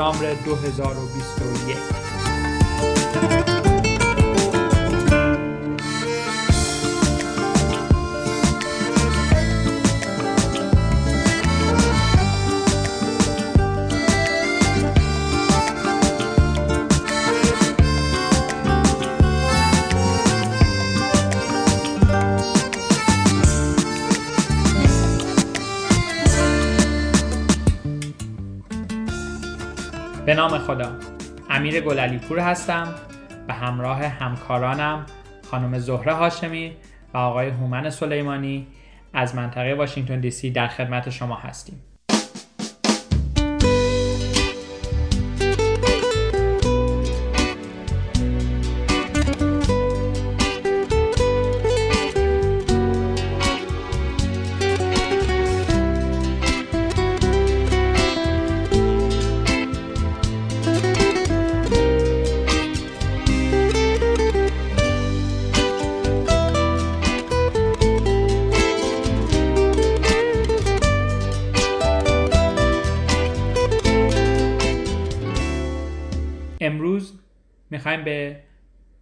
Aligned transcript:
دسامبر 0.00 0.34
2021 0.34 2.09
نام 30.40 30.58
خدا. 30.58 30.92
امیر 31.50 31.80
گلعلی 31.80 32.18
پور 32.18 32.38
هستم 32.38 32.94
و 33.48 33.52
همراه 33.52 34.04
همکارانم 34.04 35.06
خانم 35.50 35.78
زهره 35.78 36.12
هاشمی 36.12 36.72
و 37.14 37.18
آقای 37.18 37.48
هومن 37.48 37.90
سلیمانی 37.90 38.66
از 39.12 39.34
منطقه 39.34 39.74
واشنگتن 39.74 40.20
دی 40.20 40.30
سی 40.30 40.50
در 40.50 40.68
خدمت 40.68 41.10
شما 41.10 41.34
هستیم. 41.34 41.82
می‌خوایم 78.00 78.04
به 78.04 78.40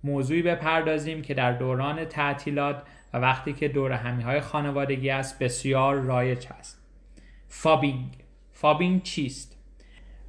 موضوعی 0.05 0.43
بپردازیم 0.43 1.23
که 1.23 1.35
در 1.35 1.53
دوران 1.53 2.05
تعطیلات 2.05 2.83
و 3.13 3.19
وقتی 3.19 3.53
که 3.53 3.69
دور 3.69 3.93
همی 3.93 4.23
های 4.23 4.41
خانوادگی 4.41 5.11
است 5.11 5.39
بسیار 5.39 5.97
رایج 5.97 6.47
است 6.59 6.83
phubbing 7.49 8.25
phubbing 8.53 9.03
چیست؟ 9.03 9.57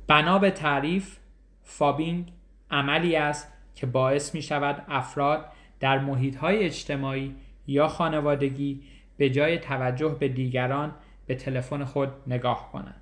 بنا 0.07 0.39
به 0.39 0.51
تعریف 0.51 1.17
phubbing 1.63 2.33
عملی 2.71 3.15
است 3.15 3.53
که 3.75 3.85
باعث 3.85 4.35
می 4.35 4.41
شود 4.41 4.85
افراد 4.87 5.45
در 5.79 5.99
محیط 5.99 6.35
های 6.35 6.63
اجتماعی 6.63 7.35
یا 7.67 7.87
خانوادگی 7.87 8.81
به 9.17 9.29
جای 9.29 9.57
توجه 9.57 10.15
به 10.19 10.27
دیگران 10.27 10.95
به 11.27 11.35
تلفن 11.35 11.83
خود 11.85 12.09
نگاه 12.27 12.69
کنند. 12.71 13.01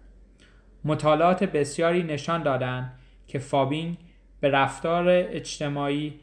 مطالعات 0.83 1.43
بسیاری 1.43 2.03
نشان 2.03 2.43
دادند 2.43 2.93
که 3.27 3.39
فابینگ 3.39 3.97
به 4.39 4.49
رفتار 4.49 5.05
اجتماعی 5.09 6.19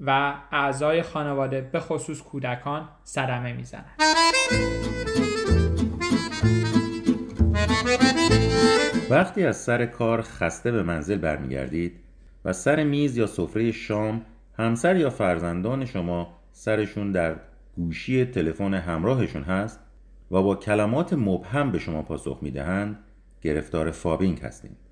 و 0.00 0.34
اعضای 0.52 1.02
خانواده 1.02 1.60
به 1.60 1.80
خصوص 1.80 2.22
کودکان 2.22 2.88
صدمه 3.04 3.52
می‌زند. 3.52 3.84
وقتی 9.10 9.44
از 9.44 9.56
سر 9.56 9.86
کار 9.86 10.22
خسته 10.22 10.72
به 10.72 10.82
منزل 10.82 11.16
برمیگردید 11.16 12.00
و 12.44 12.52
سر 12.52 12.84
میز 12.84 13.16
یا 13.16 13.26
سفره 13.26 13.72
شام 13.72 14.22
همسر 14.58 14.96
یا 14.96 15.10
فرزندان 15.10 15.84
شما 15.84 16.38
سرشون 16.52 17.12
در 17.12 17.36
گوشی 17.76 18.24
تلفن 18.24 18.74
همراهشون 18.74 19.42
هست 19.42 19.80
و 20.30 20.42
با 20.42 20.54
کلمات 20.56 21.12
مبهم 21.12 21.72
به 21.72 21.78
شما 21.78 22.02
پاسخ 22.02 22.38
می‌دهند 22.42 22.98
گرفتار 23.42 23.90
phubbing 23.90 24.40
هستید. 24.40 24.87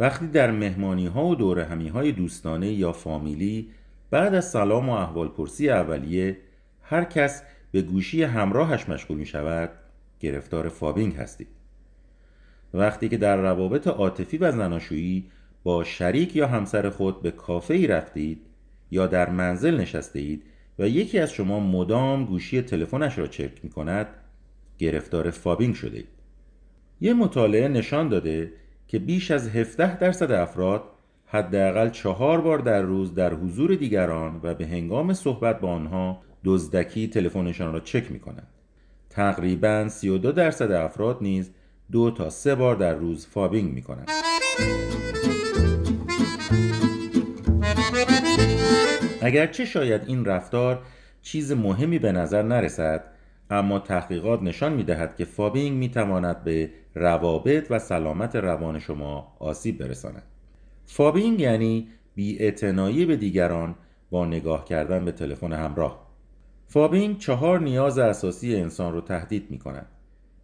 وقتی 0.00 0.26
در 0.26 0.50
مهمانی 0.50 1.06
ها 1.06 1.26
و 1.26 1.34
دور 1.34 1.60
همی 1.60 1.88
های 1.88 2.12
دوستانه 2.12 2.72
یا 2.72 2.92
فامیلی 2.92 3.70
بعد 4.10 4.34
از 4.34 4.50
سلام 4.50 4.88
و 4.88 4.92
احوال 4.92 5.28
پرسی 5.28 5.70
اولیه 5.70 6.36
هر 6.82 7.04
کس 7.04 7.42
به 7.70 7.82
گوشی 7.82 8.22
همراهش 8.22 8.88
مشغول 8.88 9.16
می 9.16 9.26
شود 9.26 9.70
گرفتار 10.20 10.68
phubbing 10.68 11.16
هستید 11.16 11.48
وقتی 12.74 13.08
که 13.08 13.16
در 13.16 13.36
روابط 13.36 13.86
عاطفی 13.86 14.38
و 14.38 14.52
زناشویی 14.52 15.30
با 15.62 15.84
شریک 15.84 16.36
یا 16.36 16.46
همسر 16.46 16.90
خود 16.90 17.22
به 17.22 17.30
کافه 17.30 17.74
ای 17.74 17.86
رفتید 17.86 18.40
یا 18.90 19.06
در 19.06 19.30
منزل 19.30 19.80
نشسته 19.80 20.18
اید 20.18 20.42
و 20.78 20.88
یکی 20.88 21.18
از 21.18 21.32
شما 21.32 21.60
مدام 21.60 22.24
گوشی 22.24 22.62
تلفنش 22.62 23.18
را 23.18 23.26
چک 23.26 23.64
می 23.64 23.70
کند 23.70 24.06
گرفتار 24.78 25.30
فابینگ 25.30 25.74
شده 25.74 25.96
اید. 25.96 26.08
یه 27.00 27.14
مطالعه 27.14 27.68
نشان 27.68 28.08
داده 28.08 28.52
که 28.88 28.98
بیش 28.98 29.30
از 29.30 29.48
17 29.48 29.98
درصد 29.98 30.32
افراد 30.32 30.82
حداقل 31.26 31.90
چهار 31.90 32.40
بار 32.40 32.58
در 32.58 32.82
روز 32.82 33.14
در 33.14 33.34
حضور 33.34 33.74
دیگران 33.74 34.40
و 34.42 34.54
به 34.54 34.66
هنگام 34.66 35.12
صحبت 35.12 35.60
با 35.60 35.70
آنها 35.70 36.22
دزدکی 36.44 37.08
تلفنشان 37.08 37.72
را 37.72 37.80
چک 37.80 38.12
می 38.12 38.20
کنند. 38.20 38.48
تقریبا 39.10 39.88
32 39.88 40.32
درصد 40.32 40.72
افراد 40.72 41.18
نیز 41.20 41.50
دو 41.92 42.10
تا 42.10 42.30
سه 42.30 42.54
بار 42.54 42.76
در 42.76 42.94
روز 42.94 43.26
فابینگ 43.26 43.74
می 43.74 43.82
کنند. 43.82 44.08
اگرچه 49.22 49.64
شاید 49.64 50.02
این 50.06 50.24
رفتار 50.24 50.82
چیز 51.22 51.52
مهمی 51.52 51.98
به 51.98 52.12
نظر 52.12 52.42
نرسد 52.42 53.04
اما 53.50 53.78
تحقیقات 53.78 54.42
نشان 54.42 54.72
می 54.72 54.84
دهد 54.84 55.16
که 55.16 55.24
phubbing 55.24 55.76
می 55.78 55.88
تواند 55.88 56.44
به 56.44 56.70
روابط 56.98 57.66
و 57.70 57.78
سلامت 57.78 58.36
روان 58.36 58.78
شما 58.78 59.36
آسیب 59.38 59.78
برساند. 59.78 60.22
phubbing 60.86 61.40
یعنی 61.40 61.88
بی 62.14 62.50
به 63.06 63.16
دیگران 63.16 63.74
با 64.10 64.26
نگاه 64.26 64.64
کردن 64.64 65.04
به 65.04 65.12
تلفن 65.12 65.52
همراه. 65.52 66.08
phubbing 66.66 67.18
چهار 67.18 67.60
نیاز 67.60 67.98
اساسی 67.98 68.56
انسان 68.56 68.94
را 68.94 69.00
تهدید 69.00 69.50
می 69.50 69.58
کند. 69.58 69.86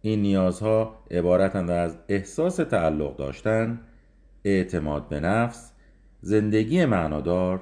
این 0.01 0.21
نیازها 0.21 0.95
عبارتند 1.11 1.71
از 1.71 1.97
احساس 2.07 2.55
تعلق 2.55 3.15
داشتن، 3.15 3.79
اعتماد 4.43 5.09
به 5.09 5.19
نفس، 5.19 5.71
زندگی 6.21 6.85
معنادار 6.85 7.61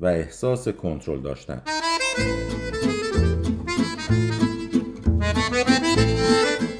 و 0.00 0.06
احساس 0.06 0.68
کنترل 0.68 1.20
داشتن. 1.20 1.62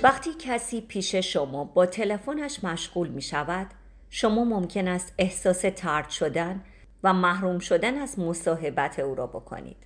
وقتی 0.08 0.31
کسی 0.38 0.81
پیش 0.81 1.14
شما 1.14 1.64
با 1.64 1.87
تلفنش 1.87 2.64
مشغول 2.64 3.08
می 3.08 3.22
شود 3.22 3.66
شما 4.10 4.44
ممکن 4.44 4.88
است 4.88 5.14
احساس 5.19 5.60
ترد 5.76 6.10
شدن 6.10 6.64
و 7.05 7.12
محروم 7.12 7.58
شدن 7.58 7.99
از 7.99 8.19
مصاحبت 8.19 8.99
او 8.99 9.14
را 9.14 9.26
بکنید. 9.26 9.76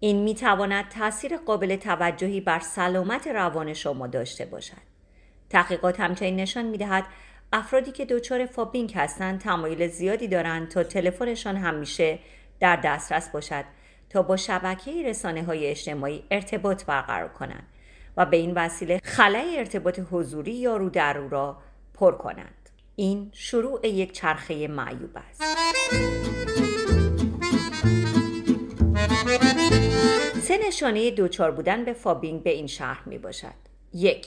این 0.00 0.22
می 0.22 0.34
تواند 0.34 0.88
تاثیر 0.88 1.36
قابل 1.36 1.76
توجهی 1.76 2.40
بر 2.40 2.60
سلامت 2.60 3.26
روان 3.26 3.74
شما 3.74 4.06
داشته 4.06 4.44
باشد. 4.44 4.86
تحقیقات 5.50 6.00
همچنین 6.00 6.36
نشان 6.36 6.64
می 6.64 6.78
دهد 6.78 7.04
افرادی 7.52 7.92
که 7.92 8.04
دچار 8.04 8.46
فابینگ 8.46 8.92
هستند 8.94 9.40
تمایل 9.40 9.88
زیادی 9.88 10.28
دارند 10.28 10.68
تا 10.68 10.82
تلفنشان 10.82 11.56
همیشه 11.56 12.18
در 12.60 12.76
دسترس 12.76 13.28
باشد 13.30 13.64
تا 14.10 14.22
با 14.22 14.36
شبکه 14.36 15.02
رسانه 15.06 15.44
های 15.44 15.66
اجتماعی 15.66 16.24
ارتباط 16.30 16.84
برقرار 16.84 17.28
کنند. 17.28 17.66
و 18.16 18.26
به 18.26 18.36
این 18.36 18.52
وسیله 18.54 19.00
خلای 19.04 19.58
ارتباط 19.58 20.00
حضوری 20.10 20.54
یا 20.54 20.76
رو 20.76 20.90
در 20.90 21.12
رو 21.12 21.28
را 21.28 21.58
پر 21.94 22.12
کنند. 22.12 22.70
این 22.96 23.30
شروع 23.32 23.86
یک 23.86 24.12
چرخه 24.12 24.68
معیوب 24.68 25.10
است. 25.14 25.42
سه 30.40 30.58
نشانه 30.66 31.10
دوچار 31.10 31.50
بودن 31.50 31.84
به 31.84 31.92
فابینگ 31.92 32.42
به 32.42 32.50
این 32.50 32.66
شرح 32.66 33.08
می 33.08 33.18
باشد. 33.18 33.54
یک 33.94 34.26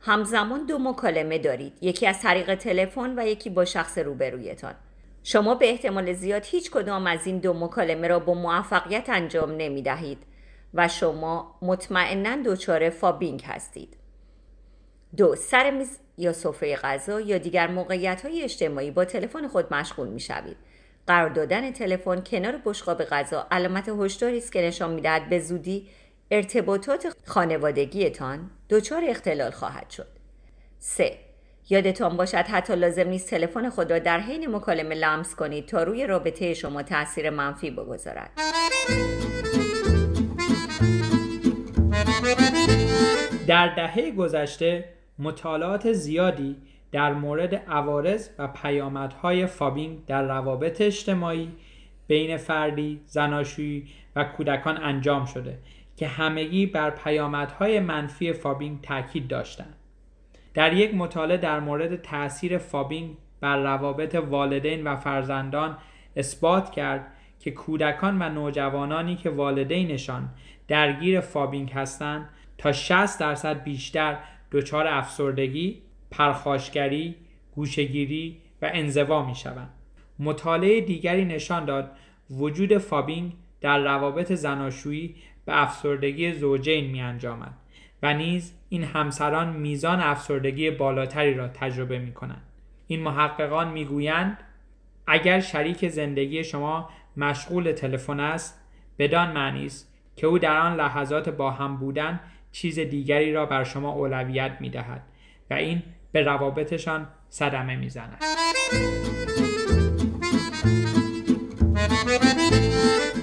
همزمان 0.00 0.66
دو 0.66 0.78
مکالمه 0.78 1.38
دارید. 1.38 1.72
یکی 1.80 2.06
از 2.06 2.20
طریق 2.22 2.54
تلفن 2.54 3.18
و 3.18 3.26
یکی 3.26 3.50
با 3.50 3.64
شخص 3.64 3.98
روبرویتان. 3.98 4.74
شما 5.22 5.54
به 5.54 5.70
احتمال 5.70 6.12
زیاد 6.12 6.44
هیچ 6.44 6.70
کدام 6.70 7.06
از 7.06 7.26
این 7.26 7.38
دو 7.38 7.54
مکالمه 7.54 8.08
را 8.08 8.18
با 8.18 8.34
موفقیت 8.34 9.04
انجام 9.08 9.50
نمی 9.50 9.82
دهید. 9.82 10.18
و 10.74 10.88
شما 10.88 11.58
مطمئنا 11.62 12.36
دچار 12.44 12.90
فابینگ 12.90 13.42
هستید. 13.46 13.96
دو 15.16 15.36
سر 15.36 15.70
میز 15.70 15.98
یا 16.18 16.32
سفره 16.32 16.76
غذا 16.76 17.20
یا 17.20 17.38
دیگر 17.38 17.66
موقعیت 17.66 18.26
های 18.26 18.42
اجتماعی 18.42 18.90
با 18.90 19.04
تلفن 19.04 19.48
خود 19.48 19.74
مشغول 19.74 20.08
می 20.08 20.20
شوید. 20.20 20.56
قرار 21.06 21.28
دادن 21.28 21.72
تلفن 21.72 22.20
کنار 22.20 22.60
بشقاب 22.64 23.04
غذا 23.04 23.46
علامت 23.50 23.88
هشداری 23.88 24.38
است 24.38 24.52
که 24.52 24.62
نشان 24.62 24.90
می‌دهد 24.90 25.28
به 25.28 25.40
زودی 25.40 25.88
ارتباطات 26.30 27.16
خانوادگیتان 27.26 28.50
دچار 28.70 29.02
اختلال 29.08 29.50
خواهد 29.50 29.90
شد. 29.90 30.08
3. 30.78 31.18
یادتان 31.70 32.16
باشد 32.16 32.34
حتی 32.34 32.76
لازم 32.76 33.08
نیست 33.08 33.30
تلفن 33.30 33.70
خود 33.70 33.90
را 33.90 33.98
در 33.98 34.20
حین 34.20 34.56
مکالمه 34.56 34.94
لمس 34.94 35.34
کنید 35.34 35.66
تا 35.66 35.82
روی 35.82 36.06
رابطه 36.06 36.54
شما 36.54 36.82
تاثیر 36.82 37.30
منفی 37.30 37.70
بگذارد. 37.70 38.30
در 43.46 43.74
دهه 43.74 44.10
گذشته 44.10 44.84
مطالعات 45.18 45.92
زیادی 45.92 46.56
در 46.92 47.12
مورد 47.12 47.54
عوارض 47.54 48.28
و 48.38 48.48
پیامدهای 48.48 49.46
فابینگ 49.46 50.04
در 50.06 50.22
روابط 50.22 50.80
اجتماعی 50.80 51.52
بین 52.06 52.36
فردی، 52.36 53.00
زناشویی 53.06 53.88
و 54.16 54.24
کودکان 54.24 54.82
انجام 54.82 55.24
شده 55.24 55.58
که 55.96 56.08
همگی 56.08 56.66
بر 56.66 56.90
پیامدهای 56.90 57.80
منفی 57.80 58.32
phubbing 58.32 58.80
تاکید 58.80 59.28
داشتند. 59.28 59.74
در 60.54 60.72
یک 60.72 60.94
مطالعه 60.94 61.36
در 61.36 61.60
مورد 61.60 62.02
تاثیر 62.02 62.58
phubbing 62.58 63.16
بر 63.40 63.62
روابط 63.62 64.14
والدین 64.14 64.84
و 64.84 64.96
فرزندان 64.96 65.78
اثبات 66.16 66.70
کرد 66.70 67.06
که 67.40 67.50
کودکان 67.50 68.22
و 68.22 68.28
نوجوانانی 68.28 69.16
که 69.16 69.30
والدینشان 69.30 70.28
درگیر 70.70 71.20
phubbing 71.20 71.72
هستند 71.72 72.28
تا 72.58 72.72
60 72.72 73.20
درصد 73.20 73.62
بیشتر 73.62 74.18
دچار 74.52 74.86
افسردگی، 74.86 75.82
پرخاشگری، 76.10 77.16
گوشگیری 77.54 78.38
و 78.62 78.70
انزوا 78.72 79.26
می 79.26 79.34
شوند. 79.34 79.70
مطالعه 80.18 80.80
دیگری 80.80 81.24
نشان 81.24 81.64
داد 81.64 81.90
وجود 82.30 82.78
فابینگ 82.78 83.32
در 83.60 83.78
روابط 83.78 84.32
زناشویی 84.32 85.14
به 85.44 85.62
افسردگی 85.62 86.32
زوجین 86.32 86.90
می 86.90 87.00
انجامد 87.00 87.52
و 88.02 88.14
نیز 88.14 88.54
این 88.68 88.84
همسران 88.84 89.56
میزان 89.56 90.00
افسردگی 90.00 90.70
بالاتری 90.70 91.34
را 91.34 91.48
تجربه 91.48 91.98
می 91.98 92.12
کنند. 92.12 92.42
این 92.86 93.00
محققان 93.02 93.72
می 93.72 93.84
گویند 93.84 94.38
اگر 95.06 95.40
شریک 95.40 95.88
زندگی 95.88 96.44
شما 96.44 96.90
مشغول 97.16 97.72
تلفن 97.72 98.20
است 98.20 98.60
بدان 98.98 99.32
معنی 99.32 99.66
است 99.66 99.89
که 100.20 100.26
او 100.26 100.38
در 100.38 100.58
آن 100.58 100.76
لحظات 100.76 101.28
با 101.28 101.50
هم 101.50 101.76
بودن 101.76 102.20
چیز 102.52 102.78
دیگری 102.78 103.32
را 103.32 103.46
بر 103.46 103.64
شما 103.64 103.92
اولویت 103.92 104.52
می 104.60 104.70
دهد 104.70 105.02
و 105.50 105.54
این 105.54 105.82
به 106.12 106.22
روابطشان 106.22 107.06
صدمه 107.28 107.76
می 107.76 107.88
زند. 107.88 108.22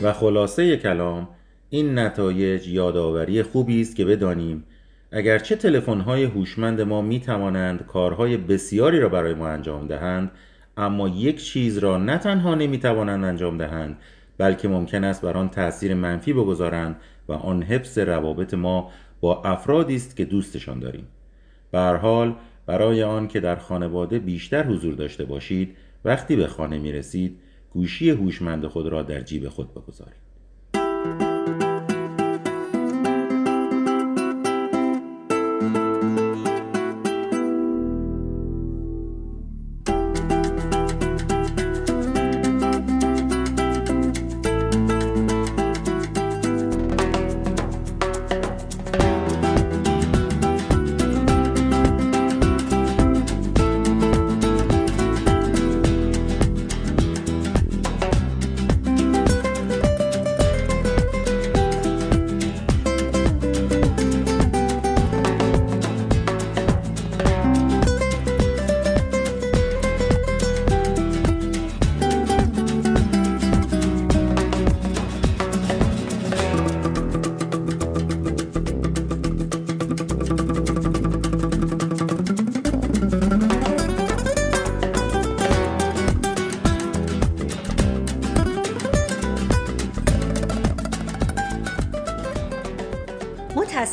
و 0.02 0.14
خلاصه 0.14 0.78
کلام 0.78 1.28
این 1.70 2.00
نتایج 2.00 2.68
یادآوری 2.68 3.44
خوبی 3.44 3.82
است 3.82 3.96
که 3.96 4.06
بدانیم 4.06 4.64
اگرچه 5.12 5.56
تلفن‌های 5.56 6.24
هوشمند 6.24 6.82
ما 6.82 7.02
می 7.02 7.20
توانند 7.20 7.86
کارهای 7.86 8.38
بسیاری 8.38 9.00
را 9.00 9.10
برای 9.10 9.34
ما 9.34 9.48
انجام 9.48 9.88
دهند 9.88 10.32
اما 10.78 11.10
یک 11.10 11.44
چیز 11.44 11.78
را 11.78 11.98
نه 11.98 12.18
تنها 12.18 12.56
نمی 12.56 12.80
توانند 12.80 13.26
انجام 13.26 13.58
دهند 13.58 13.98
بلکه 14.38 14.68
ممکن 14.68 15.04
است 15.04 15.22
بر 15.22 15.38
آن 15.38 15.50
تأثیر 15.50 15.94
منفی 15.94 16.34
بگذارند 16.34 16.96
و 17.28 17.34
آن 17.34 17.64
حفظ 17.64 17.98
روابط 17.98 18.54
ما 18.54 18.92
با 19.20 19.44
افرادی 19.44 19.96
است 19.96 20.16
که 20.16 20.26
دوستشان 20.26 20.80
داریم. 20.80 21.08
به 21.72 21.80
حال 21.80 22.36
برای 22.66 23.04
آن 23.04 23.28
که 23.28 23.40
در 23.40 23.56
خانواده 23.56 24.20
بیشتر 24.20 24.64
حضور 24.64 24.94
داشته 24.94 25.26
باشید 25.26 25.76
وقتی 26.06 26.36
به 26.36 26.48
خانه 26.48 26.78
می 26.78 26.92
رسید 26.92 27.40
گوشی 27.70 28.10
هوشمند 28.10 28.68
خود 28.68 28.88
را 28.88 29.04
در 29.04 29.22
جیب 29.22 29.50
خود 29.50 29.72
بگذارید. 29.72 30.27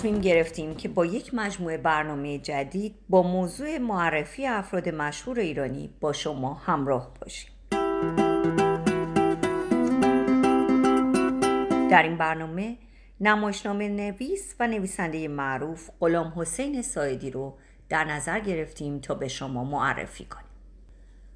تصمیم 0.04 0.20
گرفتیم 0.20 0.74
که 0.74 0.88
با 0.88 1.06
یک 1.06 1.34
مجموعه 1.34 1.78
برنامه 1.78 2.38
جدید 2.38 2.94
با 3.08 3.22
موضوع 3.22 3.78
معرفی 3.78 4.46
افراد 4.46 4.88
مشهور 4.88 5.40
ایرانی 5.40 5.90
با 6.00 6.12
شما 6.12 6.54
همراه 6.54 7.14
باشیم. 7.20 7.50
در 11.90 12.02
این 12.02 12.16
برنامه 12.16 12.76
نمایشنامه 13.20 13.88
نویس 13.88 14.54
و 14.60 14.66
نویسنده 14.66 15.28
معروف 15.28 15.90
غلام 16.00 16.32
حسین 16.36 16.82
سایدی 16.82 17.30
رو 17.30 17.54
در 17.88 18.04
نظر 18.04 18.40
گرفتیم 18.40 18.98
تا 18.98 19.14
به 19.14 19.28
شما 19.28 19.64
معرفی 19.64 20.24
کنیم. 20.24 20.46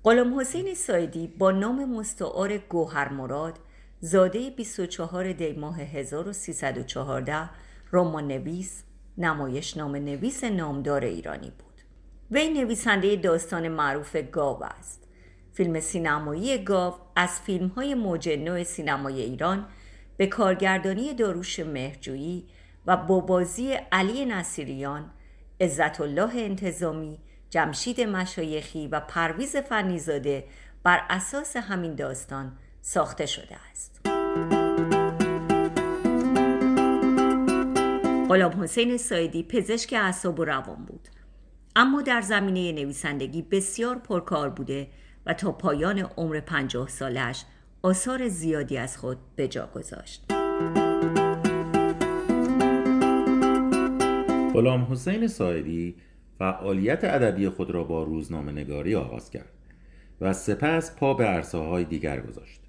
غلام 0.04 0.40
حسین 0.40 0.74
سایدی 0.74 1.26
با 1.26 1.50
نام 1.50 1.84
مستعار 1.84 2.58
گوهر 2.58 3.08
مراد 3.08 3.58
زاده 4.00 4.50
24 4.50 5.32
دی 5.32 5.52
ماه 5.52 5.80
1314 5.80 7.50
رمان 7.92 8.28
نویس 8.28 8.82
نمایش 9.18 9.76
نام 9.76 9.96
نویس 9.96 10.44
نامدار 10.44 11.04
ایرانی 11.04 11.50
بود. 11.58 11.82
وی 12.30 12.48
نویسنده 12.48 13.16
داستان 13.16 13.68
معروف 13.68 14.16
گاو 14.32 14.64
است. 14.64 15.08
فیلم 15.52 15.80
سینمایی 15.80 16.64
گاو 16.64 16.94
از 17.16 17.40
فیلم 17.40 17.68
های 17.68 17.94
موج 17.94 18.28
نوع 18.28 18.62
سینمای 18.62 19.22
ایران 19.22 19.66
به 20.16 20.26
کارگردانی 20.26 21.14
داروش 21.14 21.60
مهرجویی 21.60 22.46
و 22.86 22.96
با 22.96 23.20
بازی 23.20 23.72
علی 23.92 24.24
نصیریان 24.24 25.10
عزت 25.60 26.00
الله 26.00 26.32
انتظامی 26.34 27.18
جمشید 27.50 28.00
مشایخی 28.00 28.86
و 28.86 29.00
پرویز 29.00 29.56
فنیزاده 29.56 30.44
بر 30.82 31.00
اساس 31.10 31.56
همین 31.56 31.94
داستان 31.94 32.56
ساخته 32.82 33.26
شده 33.26 33.56
است. 33.70 33.97
غلام 38.28 38.62
حسین 38.62 38.96
سایدی 38.96 39.42
پزشک 39.42 39.92
اعصاب 39.92 40.40
و 40.40 40.44
روان 40.44 40.84
بود. 40.86 41.08
اما 41.76 42.02
در 42.02 42.20
زمینه 42.20 42.72
نویسندگی 42.72 43.42
بسیار 43.42 43.98
پرکار 43.98 44.50
بوده 44.50 44.88
و 45.26 45.34
تا 45.34 45.52
پایان 45.52 45.98
عمر 45.98 46.40
پنجاه 46.40 46.88
سالش 46.88 47.44
آثار 47.82 48.28
زیادی 48.28 48.76
از 48.76 48.98
خود 48.98 49.18
به 49.36 49.48
جا 49.48 49.70
گذاشت. 49.74 50.24
غلام 54.54 54.86
حسین 54.90 55.26
سایدی 55.26 55.96
فعالیت 56.38 57.04
ادبی 57.04 57.48
خود 57.48 57.70
را 57.70 57.84
با 57.84 58.02
روزنامه 58.02 58.52
نگاری 58.52 58.94
آغاز 58.94 59.30
کرد 59.30 59.52
و 60.20 60.32
سپس 60.32 60.96
پا 60.96 61.14
به 61.14 61.24
عرصه 61.24 61.58
های 61.58 61.84
دیگر 61.84 62.20
گذاشت. 62.20 62.60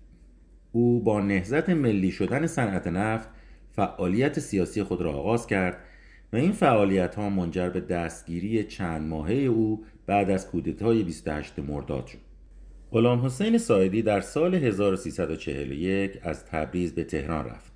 او 0.71 1.03
با 1.03 1.19
نهزت 1.21 1.69
ملی 1.69 2.11
شدن 2.11 2.47
صنعت 2.47 2.87
نفت 2.87 3.29
فعالیت 3.79 4.39
سیاسی 4.39 4.83
خود 4.83 5.01
را 5.01 5.13
آغاز 5.13 5.47
کرد 5.47 5.77
و 6.33 6.35
این 6.35 6.51
فعالیت 6.51 7.15
ها 7.15 7.29
منجر 7.29 7.69
به 7.69 7.79
دستگیری 7.79 8.63
چند 8.63 9.09
ماهه 9.09 9.33
او 9.33 9.85
بعد 10.05 10.29
از 10.29 10.47
کودتای 10.47 11.03
28 11.03 11.59
مرداد 11.59 12.07
شد 12.07 12.17
غلام 12.91 13.25
حسین 13.25 13.57
سایدی 13.57 14.01
در 14.01 14.21
سال 14.21 14.55
1341 14.55 16.19
از 16.23 16.45
تبریز 16.45 16.95
به 16.95 17.03
تهران 17.03 17.45
رفت. 17.45 17.71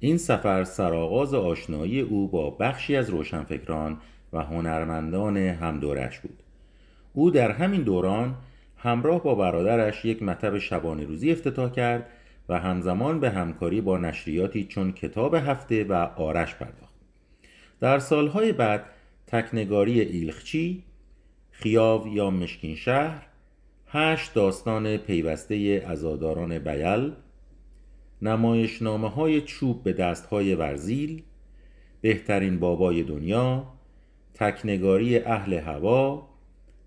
این 0.00 0.18
سفر 0.18 0.64
سرآغاز 0.64 1.34
آشنایی 1.34 2.00
او 2.00 2.28
با 2.28 2.50
بخشی 2.50 2.96
از 2.96 3.10
روشنفکران 3.10 3.98
و 4.32 4.42
هنرمندان 4.42 5.36
همدورش 5.36 6.20
بود. 6.20 6.42
او 7.12 7.30
در 7.30 7.50
همین 7.50 7.82
دوران 7.82 8.34
همراه 8.76 9.22
با 9.22 9.34
برادرش 9.34 10.04
یک 10.04 10.22
مطب 10.22 10.58
شبانه 10.58 11.04
روزی 11.04 11.32
افتتاح 11.32 11.72
کرد 11.72 12.06
و 12.48 12.58
همزمان 12.58 13.20
به 13.20 13.30
همکاری 13.30 13.80
با 13.80 13.98
نشریاتی 13.98 14.64
چون 14.64 14.92
کتاب 14.92 15.34
هفته 15.34 15.84
و 15.84 15.92
آرش 16.16 16.54
پرداخت. 16.54 16.94
در 17.80 17.98
سالهای 17.98 18.52
بعد 18.52 18.84
تکنگاری 19.26 20.00
ایلخچی، 20.00 20.84
خیاو 21.50 22.08
یا 22.08 22.30
مشکین 22.30 22.74
شهر، 22.74 23.26
هشت 23.86 24.34
داستان 24.34 24.96
پیوسته 24.96 25.84
ازاداران 25.86 26.58
بیل، 26.58 27.12
نمایشنامه 28.22 29.08
های 29.08 29.40
چوب 29.40 29.82
به 29.82 29.92
دست 29.92 30.26
های 30.26 30.54
ورزیل، 30.54 31.22
بهترین 32.00 32.58
بابای 32.58 33.02
دنیا، 33.02 33.66
تکنگاری 34.34 35.18
اهل 35.18 35.52
هوا 35.52 36.28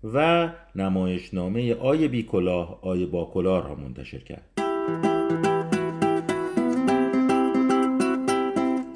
و 0.04 0.48
نمایشنامه 0.74 1.74
آی 1.74 2.08
بی 2.08 2.22
کلاه 2.22 2.78
آی 2.82 3.06
با 3.06 3.24
کلاه 3.24 3.68
را 3.68 3.74
منتشر 3.74 4.18
کرد. 4.18 5.21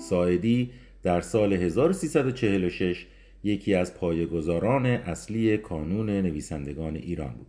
ساعدی 0.09 0.71
در 1.03 1.21
سال 1.21 1.53
1346 1.53 3.07
یکی 3.45 3.75
از 3.75 3.95
پایه‌گذاران 3.95 4.87
اصلی 4.87 5.59
کانون 5.59 6.11
نویسندگان 6.11 6.97
ایران 6.97 7.35
بود. 7.35 7.47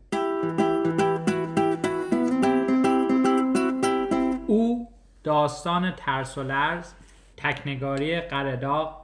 او 4.47 4.87
داستان 5.23 5.93
ترس 5.97 6.37
و 6.37 6.43
لرز، 6.43 6.93
تکنگاری 7.37 8.21
قرداغ، 8.21 8.95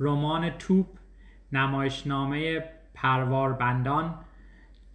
رمان 0.00 0.50
توپ، 0.50 0.86
نمایشنامه 1.52 2.64
پرواربندان، 2.94 4.14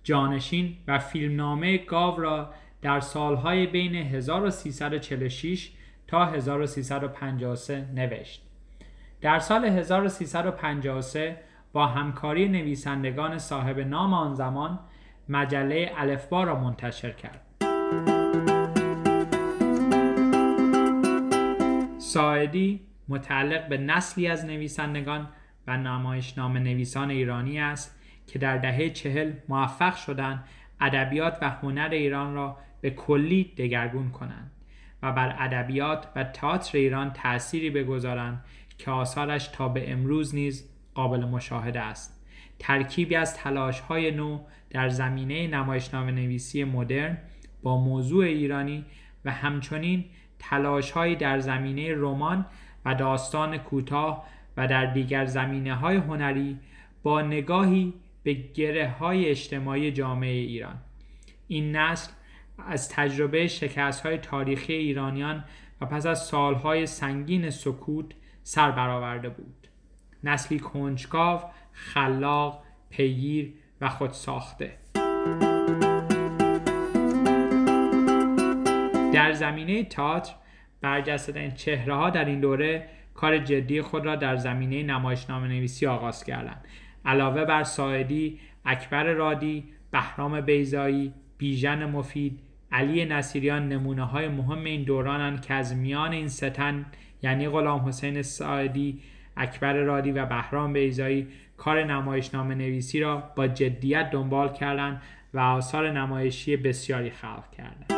جانشین 0.03 0.75
و 0.87 0.99
فیلمنامه 0.99 1.77
گاو 1.77 2.21
را 2.21 2.49
در 2.81 2.99
سالهای 2.99 3.67
بین 3.67 3.95
1346 3.95 5.71
تا 6.09 6.25
1353 6.25 7.87
نوشت. 7.93 8.41
در 9.21 9.39
سال 9.39 9.65
1353 9.65 11.37
با 11.73 11.87
همکاری 11.87 12.47
نویسندگان 12.47 13.37
صاحب 13.37 13.79
نام 13.79 14.13
آن 14.13 14.33
زمان 14.33 14.79
مجله 15.29 15.91
الفبا 15.97 16.43
را 16.43 16.59
منتشر 16.59 17.11
کرد. 17.11 17.41
ساعدی 21.97 22.81
متعلق 23.07 23.67
به 23.67 23.77
نسلی 23.77 24.27
از 24.27 24.45
نویسندگان 24.45 25.27
و 25.67 25.77
نمایشنامه 25.77 26.59
نویسان 26.59 27.09
ایرانی 27.09 27.59
است 27.59 27.99
که 28.27 28.39
در 28.39 28.57
دهه 28.57 28.89
چهل 28.89 29.33
موفق 29.49 29.95
شدند 29.95 30.43
ادبیات 30.81 31.37
و 31.41 31.49
هنر 31.49 31.89
ایران 31.91 32.33
را 32.33 32.57
به 32.81 32.89
کلی 32.89 33.53
دگرگون 33.57 34.11
کنند 34.11 34.51
و 35.03 35.11
بر 35.11 35.35
ادبیات 35.39 36.07
و 36.15 36.23
تئاتر 36.23 36.77
ایران 36.77 37.13
تأثیری 37.13 37.69
بگذارند 37.69 38.45
که 38.77 38.91
آثارش 38.91 39.47
تا 39.47 39.67
به 39.67 39.91
امروز 39.91 40.35
نیز 40.35 40.69
قابل 40.93 41.25
مشاهده 41.25 41.79
است. 41.79 42.25
ترکیبی 42.59 43.15
از 43.15 43.37
تلاش 43.37 43.79
های 43.79 44.11
نو 44.11 44.39
در 44.69 44.89
زمینه 44.89 45.47
نمایشنامه 45.47 46.11
نویسی 46.11 46.63
مدرن 46.63 47.17
با 47.63 47.77
موضوع 47.77 48.25
ایرانی 48.25 48.85
و 49.25 49.31
همچنین 49.31 50.05
تلاش 50.39 50.93
در 51.19 51.39
زمینه 51.39 51.93
رمان 51.95 52.45
و 52.85 52.95
داستان 52.95 53.57
کوتاه 53.57 54.25
و 54.57 54.67
در 54.67 54.85
دیگر 54.85 55.25
زمینه 55.25 55.75
های 55.75 55.97
هنری 55.97 56.59
با 57.03 57.21
نگاهی 57.21 57.93
به 58.23 58.33
گره 58.33 58.89
های 58.89 59.29
اجتماعی 59.29 59.91
جامعه 59.91 60.31
ایران. 60.31 60.75
این 61.47 61.75
نسل 61.75 62.11
از 62.67 62.89
تجربه 62.89 63.47
شکست 63.47 64.05
های 64.05 64.17
تاریخی 64.17 64.73
ایرانیان 64.73 65.43
و 65.81 65.85
پس 65.85 66.05
از 66.05 66.25
سالهای 66.25 66.85
سنگین 66.85 67.49
سکوت 67.49 68.05
سر 68.43 68.71
برآورده 68.71 69.29
بود. 69.29 69.67
نسلی 70.23 70.59
کنجکاو، 70.59 71.41
خلاق، 71.71 72.63
پیگیر 72.89 73.53
و 73.81 73.89
خودساخته. 73.89 74.77
در 79.13 79.33
زمینه 79.33 79.83
تئاتر 79.83 80.33
برجسته‌ترین 80.81 81.51
چهره 81.51 81.95
ها 81.95 82.09
در 82.09 82.25
این 82.25 82.39
دوره 82.39 82.89
کار 83.13 83.37
جدی 83.37 83.81
خود 83.81 84.05
را 84.05 84.15
در 84.15 84.35
زمینه 84.35 84.83
نمایشنامه 84.83 85.47
نویسی 85.47 85.87
آغاز 85.87 86.23
کردند. 86.23 86.65
علاوه 87.05 87.45
بر 87.45 87.63
ساعدی 87.63 88.39
اکبر 88.65 89.03
رادی 89.03 89.63
بهرام 89.91 90.41
بیزایی 90.41 91.13
بیژن 91.37 91.85
مفید 91.85 92.39
علی 92.71 93.05
نصیریان 93.05 93.69
نمونه 93.69 94.03
های 94.03 94.27
مهم 94.27 94.63
این 94.63 94.83
دورانند 94.83 95.45
که 95.45 95.53
از 95.53 95.75
میان 95.75 96.11
این 96.11 96.27
ستن 96.27 96.85
یعنی 97.23 97.49
غلام 97.49 97.87
حسین 97.87 98.21
ساعدی 98.21 99.01
اکبر 99.37 99.73
رادی 99.73 100.11
و 100.11 100.25
بهرام 100.25 100.73
بیزایی 100.73 101.27
کار 101.57 101.83
نمایشنامه 101.83 102.55
نویسی 102.55 102.99
را 102.99 103.23
با 103.35 103.47
جدیت 103.47 104.11
دنبال 104.11 104.53
کردند 104.53 105.01
و 105.33 105.39
آثار 105.39 105.91
نمایشی 105.91 106.57
بسیاری 106.57 107.09
خلق 107.09 107.51
کردند 107.57 107.93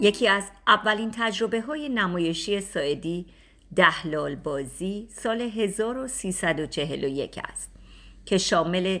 یکی 0.00 0.28
از 0.28 0.50
اولین 0.66 1.10
تجربه 1.14 1.60
های 1.60 1.88
نمایشی 1.88 2.60
ساعدی 2.60 3.26
دهلال 3.76 4.34
بازی 4.34 5.08
سال 5.10 5.40
1341 5.40 7.38
است 7.44 7.74
که 8.24 8.38
شامل 8.38 8.98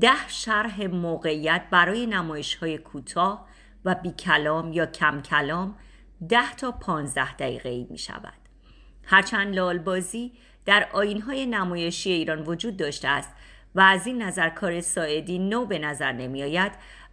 ده 0.00 0.28
شرح 0.28 0.86
موقعیت 0.86 1.62
برای 1.70 2.06
نمایش 2.06 2.54
های 2.54 2.78
کوتاه 2.78 3.46
و 3.84 3.94
بی 3.94 4.10
کلام 4.10 4.72
یا 4.72 4.86
کم 4.86 5.22
کلام 5.22 5.74
ده 6.28 6.54
تا 6.56 6.72
پانزده 6.72 7.36
دقیقه 7.36 7.68
ای 7.68 7.86
می 7.90 7.98
شود. 7.98 8.38
هرچند 9.04 9.54
لالبازی 9.54 10.32
در 10.64 10.88
آین 10.92 11.22
های 11.22 11.46
نمایشی 11.46 12.10
ایران 12.10 12.42
وجود 12.42 12.76
داشته 12.76 13.08
است 13.08 13.30
و 13.74 13.80
از 13.80 14.06
این 14.06 14.22
نظر 14.22 14.48
کار 14.48 14.80
ساعدی 14.80 15.38
نو 15.38 15.66
به 15.66 15.78
نظر 15.78 16.12
نمی 16.12 16.42
آید 16.42 16.72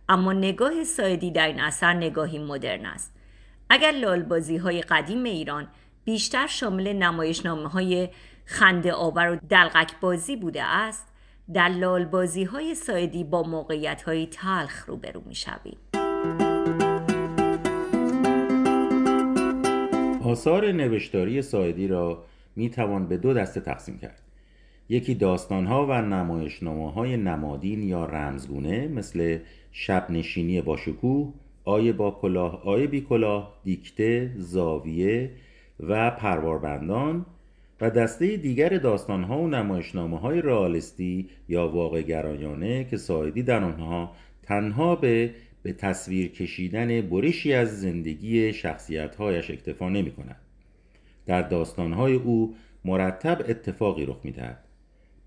اما 0.09 0.33
نگاه 0.33 0.83
ساعدی 0.83 1.31
در 1.31 1.47
این 1.47 1.59
اثر 1.59 1.93
نگاهی 1.93 2.39
مدرن 2.39 2.85
است 2.85 3.13
اگر 3.69 3.91
لالبازی 3.91 4.57
های 4.57 4.81
قدیم 4.81 5.23
ایران 5.23 5.67
بیشتر 6.05 6.47
شامل 6.47 6.93
نمایشنامه 6.93 7.69
های 7.69 8.09
خنده 8.45 8.93
آور 8.93 9.29
و 9.29 9.35
دلغک 9.49 9.99
بازی 9.99 10.35
بوده 10.35 10.63
است 10.63 11.10
در 11.53 11.69
لالبازی 11.69 12.43
های 12.43 12.75
سایدی 12.75 13.23
با 13.23 13.43
موقعیت 13.43 14.01
های 14.01 14.25
تلخ 14.25 14.85
روبرو 14.89 15.21
می 15.25 15.35
شوید. 15.35 15.77
آثار 20.23 20.71
نوشتاری 20.71 21.41
سایدی 21.41 21.87
را 21.87 22.23
می 22.55 22.69
توان 22.69 23.07
به 23.07 23.17
دو 23.17 23.33
دسته 23.33 23.59
تقسیم 23.59 23.97
کرد 23.97 24.21
یکی 24.89 25.15
داستانها 25.15 25.85
و 25.85 26.01
نمایشنامه 26.01 26.91
های 26.91 27.17
نمادین 27.17 27.83
یا 27.83 28.05
رمزگونه 28.05 28.87
مثل 28.87 29.39
شب 29.71 30.05
نشینی 30.09 30.61
با 30.61 30.77
شکوه 30.77 31.33
آیه 31.63 31.93
با 31.93 32.11
کلاه 32.11 32.63
آیه 32.65 32.87
بی 32.87 33.01
کلاه 33.01 33.53
دیکته 33.63 34.31
زاویه 34.35 35.31
و 35.79 36.11
پرواربندان 36.11 37.25
و 37.81 37.89
دسته 37.89 38.37
دیگر 38.37 38.69
داستانها 38.69 39.37
و 39.41 39.47
نمایشنامه 39.47 40.19
های 40.19 40.41
رئالیستی 40.41 41.29
یا 41.49 41.67
واقع 41.67 42.01
گرایانه 42.01 42.83
که 42.83 42.97
سایدی 42.97 43.43
در 43.43 43.63
آنها 43.63 44.11
تنها 44.43 44.95
به 44.95 45.33
به 45.63 45.73
تصویر 45.73 46.31
کشیدن 46.31 47.01
بریشی 47.01 47.53
از 47.53 47.81
زندگی 47.81 48.53
شخصیتهایش 48.53 49.51
اکتفا 49.51 49.89
نمی 49.89 50.11
کند. 50.11 50.35
در 51.25 51.41
داستانهای 51.41 52.13
او 52.13 52.55
مرتب 52.85 53.41
اتفاقی 53.49 54.05
رخ 54.05 54.19
می 54.23 54.31
دهد. 54.31 54.63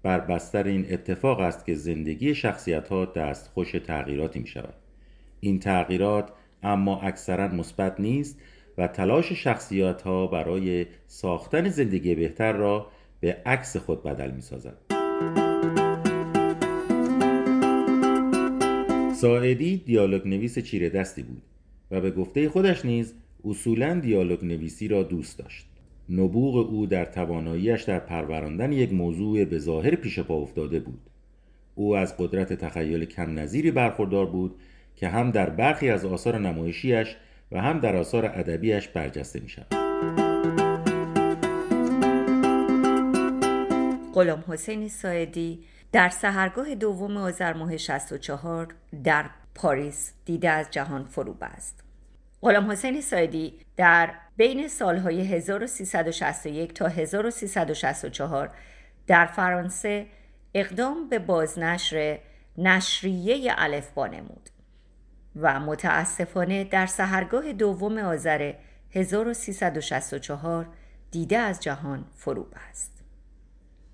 بر 0.03 0.21
بستر 0.21 0.65
این 0.65 0.87
اتفاق 0.91 1.41
است 1.41 1.67
که 1.67 1.75
زندگی 1.75 2.35
شخصیت 2.35 2.89
ها 2.89 3.05
دستخوش 3.05 3.73
تغییراتی 3.73 4.39
می 4.39 4.47
شود. 4.47 4.75
این 5.41 5.61
تغییرات 5.61 6.33
اما 6.63 7.01
اکثرا 7.01 7.49
مثبت 7.49 8.01
نیست 8.01 8.41
و 8.78 8.87
تلاش 8.87 9.33
شخصیات 9.33 10.02
ها 10.02 10.26
برای 10.26 10.87
ساختن 11.07 11.69
زندگی 11.69 12.14
بهتر 12.14 12.52
را 12.52 12.87
به 13.21 13.37
عکس 13.47 13.76
خود 13.76 14.02
بدل 14.02 14.31
می 14.31 14.40
سازد. 14.40 14.76
ساعدی 19.14 19.76
دیالوگ 19.76 20.28
نویس 20.28 20.59
چیره 20.59 20.88
دستی 20.88 21.23
بود 21.23 21.43
و 21.90 22.00
به 22.00 22.11
گفته 22.11 22.49
خودش 22.49 22.85
نیز 22.85 23.14
اصولا 23.45 24.00
دیالوگ 24.00 24.45
نویسی 24.45 24.88
را 24.88 25.02
دوست 25.02 25.38
داشت. 25.38 25.66
نبوغ 26.11 26.57
او 26.57 26.87
در 26.87 27.04
تواناییش 27.04 27.83
در 27.83 27.99
پروراندن 27.99 28.73
یک 28.73 28.93
موضوع 28.93 29.45
به 29.45 29.59
ظاهر 29.59 29.95
پیش 29.95 30.19
پا 30.19 30.35
افتاده 30.35 30.81
بود. 30.81 31.00
او 31.75 31.97
از 31.97 32.16
قدرت 32.16 32.52
تخیل 32.52 33.04
کم 33.04 33.38
نظیری 33.38 33.71
برخوردار 33.71 34.26
بود 34.26 34.54
که 34.97 35.09
هم 35.09 35.31
در 35.31 35.50
برخی 35.50 35.90
از 35.90 36.04
آثار 36.04 36.38
نمایشیش 36.38 37.16
و 37.53 37.61
هم 37.61 37.81
در 37.81 37.97
آثار 37.97 38.27
ادبیش 38.27 38.89
برجسته 38.89 39.41
می 39.41 39.49
شود. 39.49 39.67
غلام 44.15 44.45
حسین 44.49 44.89
سایدی 44.89 45.65
در 45.93 46.09
سهرگاه 46.09 46.75
دوم 46.75 47.17
آذر 47.17 47.53
ماه 47.53 47.77
64 47.77 48.75
در 49.05 49.31
پاریس 49.55 50.13
دیده 50.25 50.51
از 50.51 50.71
جهان 50.71 51.05
فرو 51.05 51.35
بست. 51.35 51.85
غلام 52.43 52.71
حسین 52.71 53.01
سایدی 53.01 53.55
در 53.77 54.11
بین 54.37 54.69
سالهای 54.69 55.21
1361 55.21 56.75
تا 56.75 56.89
1364 56.89 58.51
در 59.07 59.27
فرانسه 59.27 60.07
اقدام 60.55 61.09
به 61.09 61.19
بازنشر 61.19 62.19
نشریه 62.59 63.55
الفبا 63.57 64.07
نمود 64.07 64.51
و 65.37 65.61
متاسفانه 65.61 66.64
در 66.64 66.87
سهرگاه 66.87 67.53
دوم 67.53 67.99
آذر 67.99 68.53
1364 68.91 70.67
دیده 71.11 71.38
از 71.38 71.61
جهان 71.61 72.05
فرو 72.17 72.45
بست. 72.45 73.05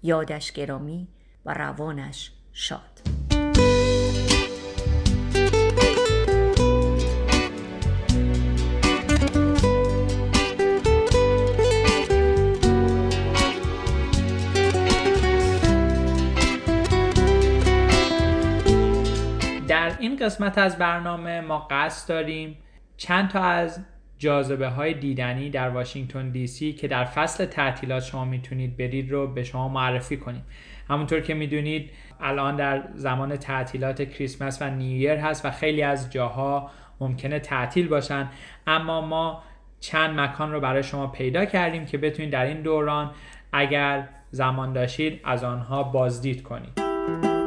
یادش 0.02 0.52
گرامی 0.52 1.08
و 1.44 1.54
روانش 1.54 2.32
شاد. 2.52 3.19
این 20.00 20.16
قسمت 20.16 20.58
از 20.58 20.78
برنامه 20.78 21.40
ما 21.40 21.66
قصد 21.70 22.08
داریم 22.08 22.56
چند 22.96 23.28
تا 23.28 23.42
از 23.42 23.84
جاذبه 24.18 24.68
های 24.68 24.94
دیدنی 24.94 25.50
در 25.50 25.68
واشنگتن 25.68 26.30
دی 26.30 26.46
سی 26.46 26.72
که 26.72 26.88
در 26.88 27.04
فصل 27.04 27.44
تعطیلات 27.44 28.02
شما 28.02 28.24
می‌تونید 28.24 28.76
برید 28.76 29.10
رو 29.10 29.26
به 29.26 29.44
شما 29.44 29.68
معرفی 29.68 30.16
کنیم. 30.16 30.44
همونطور 30.88 31.20
که 31.20 31.34
می‌دونید 31.34 31.90
الان 32.20 32.56
در 32.56 32.82
زمان 32.94 33.36
تعطیلات 33.36 34.02
کریسمس 34.02 34.62
و 34.62 34.70
نیویر 34.70 35.16
هست 35.16 35.46
و 35.46 35.50
خیلی 35.50 35.82
از 35.82 36.12
جاها 36.12 36.70
ممکنه 37.00 37.38
تعطیل 37.38 37.88
باشن. 37.88 38.28
اما 38.66 39.00
ما 39.00 39.42
چند 39.80 40.20
مکان 40.20 40.52
رو 40.52 40.60
برای 40.60 40.82
شما 40.82 41.06
پیدا 41.06 41.44
کردیم 41.44 41.86
که 41.86 41.98
بتونید 41.98 42.32
در 42.32 42.44
این 42.44 42.62
دوران 42.62 43.10
اگر 43.52 44.08
زمان 44.30 44.72
داشتید 44.72 45.20
از 45.24 45.44
آنها 45.44 45.82
بازدید 45.82 46.42
کنید. 46.42 47.39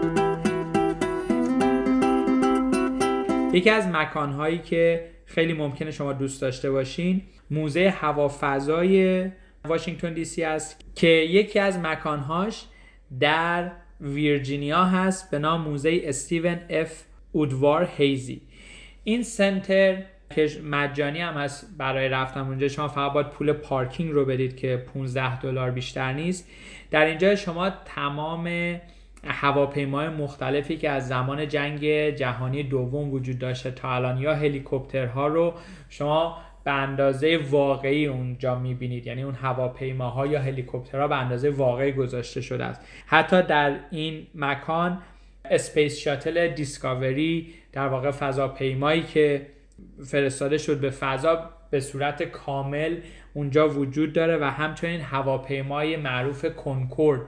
یکی 3.53 3.69
از 3.69 3.87
مکانهایی 3.87 4.57
که 4.57 5.09
خیلی 5.25 5.53
ممکنه 5.53 5.91
شما 5.91 6.13
دوست 6.13 6.41
داشته 6.41 6.71
باشین 6.71 7.21
موزه 7.51 7.89
هوافضای 7.89 9.25
واشنگتن 9.65 10.13
دی 10.13 10.25
سی 10.25 10.43
است 10.43 10.85
که 10.95 11.07
یکی 11.07 11.59
از 11.59 11.79
مکانهاش 11.79 12.65
در 13.19 13.71
ویرجینیا 14.01 14.85
هست 14.85 15.31
به 15.31 15.39
نام 15.39 15.61
موزه 15.61 16.01
استیون 16.03 16.59
اف 16.69 17.03
اودوار 17.31 17.89
هیزی. 17.97 18.41
این 19.03 19.23
سنتر 19.23 20.03
که 20.35 20.49
مجانی 20.63 21.19
هم 21.19 21.33
هست 21.33 21.67
برای 21.77 22.09
رفتن 22.09 22.39
اونجا 22.39 22.67
شما 22.67 22.87
فقط 22.87 23.13
باید 23.13 23.29
پول 23.29 23.53
پارکینگ 23.53 24.11
رو 24.11 24.25
بدید 24.25 24.57
که 24.57 24.85
15 24.93 25.39
دلار 25.39 25.71
بیشتر 25.71 26.13
نیست. 26.13 26.49
در 26.91 27.05
اینجا 27.05 27.35
شما 27.35 27.69
تمام 27.69 28.75
هواپیمای 29.25 30.09
مختلفی 30.09 30.77
که 30.77 30.89
از 30.89 31.07
زمان 31.07 31.47
جنگ 31.47 32.09
جهانی 32.09 32.63
دوم 32.63 33.13
وجود 33.13 33.39
داشته 33.39 33.71
تا 33.71 33.95
الان 33.95 34.17
یا 34.17 34.35
هلیکوپترها 34.35 35.27
رو 35.27 35.53
شما 35.89 36.37
به 36.63 36.71
اندازه 36.71 37.39
واقعی 37.49 38.05
اونجا 38.05 38.59
می‌بینید. 38.59 39.07
یعنی 39.07 39.23
اون 39.23 39.35
هواپیماها 39.35 40.27
یا 40.27 40.41
هلیکوپترها 40.41 41.07
به 41.07 41.15
اندازه 41.15 41.49
واقعی 41.49 41.91
گذاشته 41.91 42.41
شده 42.41 42.63
است. 42.63 42.81
حتی 43.05 43.41
در 43.41 43.79
این 43.91 44.27
مکان 44.35 45.01
space 45.45 45.99
shuttle 45.99 46.47
دیسکاوری 46.47 47.53
در 47.71 47.87
واقع 47.87 48.11
فضاپیمایی 48.11 49.01
که 49.01 49.47
فرستاده 50.05 50.57
شد 50.57 50.79
به 50.79 50.89
فضا 50.89 51.49
به 51.71 51.79
صورت 51.79 52.23
کامل 52.23 52.97
اونجا 53.33 53.69
وجود 53.69 54.13
داره 54.13 54.37
و 54.37 54.43
همچنین 54.43 55.01
هواپیمای 55.01 55.97
معروف 55.97 56.45
کنکورد 56.45 57.21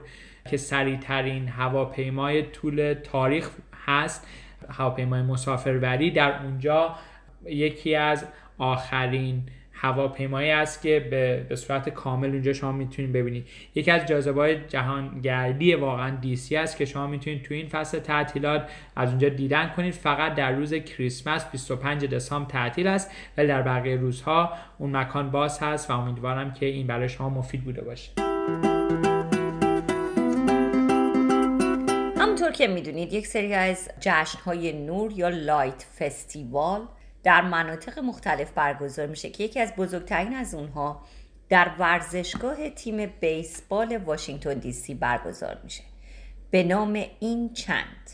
که 0.46 0.56
سریعترین 0.56 1.48
هواپیمای 1.48 2.42
طول 2.42 2.94
تاریخ 3.04 3.50
هست. 3.86 4.26
هواپیمای 4.68 5.22
مسافربری 5.22 6.10
در 6.10 6.42
اونجا 6.42 6.94
یکی 7.46 7.94
از 7.94 8.26
آخرین 8.58 9.42
هواپیمایی 9.78 10.50
است 10.50 10.82
که 10.82 11.06
به, 11.10 11.46
به 11.48 11.56
صورت 11.56 11.88
کامل 11.88 12.28
اونجا 12.28 12.52
شما 12.52 12.72
می‌تونید 12.72 13.12
ببینید. 13.12 13.46
یکی 13.74 13.90
از 13.90 14.06
جاذبه 14.06 14.40
های 14.40 14.56
جهانگردی 14.68 15.74
واقعا 15.74 16.16
دیسی 16.16 16.56
است 16.56 16.76
که 16.76 16.84
شما 16.84 17.06
می‌تونید 17.06 17.42
تو 17.42 17.54
این 17.54 17.68
فصل 17.68 17.98
تعطیلات 17.98 18.70
از 18.96 19.10
اونجا 19.10 19.28
دیدن 19.28 19.72
کنید. 19.76 19.94
فقط 19.94 20.34
در 20.34 20.52
روز 20.52 20.74
کریسمس 20.74 21.50
25 21.50 22.04
دسامبر 22.04 22.50
تعطیل 22.50 22.86
است 22.86 23.10
ولی 23.36 23.48
در 23.48 23.62
بقیه 23.62 23.96
روزها 23.96 24.52
اون 24.78 24.96
مکان 24.96 25.30
باز 25.30 25.58
هست 25.62 25.90
و 25.90 25.92
امیدوارم 25.92 26.52
که 26.52 26.66
این 26.66 26.86
برای 26.86 27.08
شما 27.08 27.28
مفید 27.28 27.64
بوده 27.64 27.82
باشه. 27.82 28.75
همونطور 32.46 32.66
که 32.66 32.72
می‌دونید 32.72 33.12
یک 33.12 33.26
سری 33.26 33.54
از 33.54 33.88
جشنهای 34.00 34.72
نور 34.72 35.12
یا 35.12 35.28
لایت 35.28 35.82
فستیوال 35.98 36.88
در 37.22 37.40
مناطق 37.40 37.98
مختلف 37.98 38.52
برگزار 38.52 39.06
میشه 39.06 39.30
که 39.30 39.44
یکی 39.44 39.60
از 39.60 39.72
بزرگترین 39.76 40.34
از 40.34 40.54
اونها 40.54 41.00
در 41.48 41.70
ورزشگاه 41.78 42.70
تیم 42.70 43.06
بیسبال 43.20 43.96
واشنگتن 43.96 44.54
دی 44.54 44.72
سی 44.72 44.94
برگزار 44.94 45.58
میشه. 45.64 45.82
به 46.50 46.62
نام 46.62 47.04
این 47.20 47.52
چند. 47.52 48.10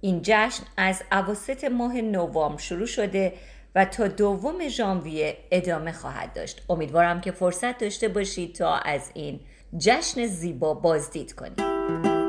این 0.00 0.20
جشن 0.22 0.62
از 0.76 1.02
اواسط 1.12 1.64
ماه 1.64 2.00
نوامبر 2.00 2.60
شروع 2.60 2.86
شده 2.86 3.32
و 3.74 3.84
تا 3.84 4.08
دوم 4.08 4.68
ژانویه 4.68 5.36
ادامه 5.50 5.92
خواهد 5.92 6.32
داشت. 6.32 6.62
امیدوارم 6.68 7.20
که 7.20 7.30
فرصت 7.30 7.78
داشته 7.78 8.08
باشید 8.08 8.54
تا 8.54 8.76
از 8.76 9.10
این 9.14 9.40
جشن 9.78 10.26
زیبا 10.26 10.74
بازدید 10.74 11.32
کنید 11.32 12.23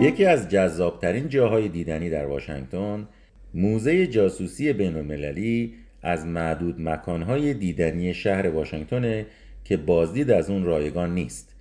یکی 0.00 0.24
از 0.24 0.48
جذابترین 0.48 1.28
جاهای 1.28 1.68
دیدنی 1.68 2.10
در 2.10 2.26
واشنگتن 2.26 3.08
موزه 3.54 4.06
جاسوسی 4.06 4.72
بین 4.72 5.72
از 6.02 6.26
معدود 6.26 6.80
مکانهای 6.80 7.54
دیدنی 7.54 8.14
شهر 8.14 8.48
واشنگتن 8.48 9.26
که 9.64 9.76
بازدید 9.76 10.30
از 10.30 10.50
اون 10.50 10.64
رایگان 10.64 11.14
نیست. 11.14 11.54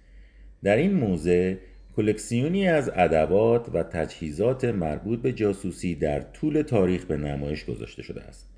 در 0.64 0.78
این 0.78 0.94
موزه 0.94 1.58
کلکسیونی 1.96 2.68
از 2.68 2.92
ادوات 2.96 3.70
و 3.74 3.84
تجهیزات 3.84 4.66
مربوط 4.66 5.22
به 5.22 5.32
جاسوسی 5.32 5.96
در 5.96 6.20
طول 6.20 6.62
تاریخ 6.62 7.06
به 7.06 7.18
نمایش 7.18 7.66
گذاشته 7.66 8.04
شده 8.04 8.22
است. 8.22 8.50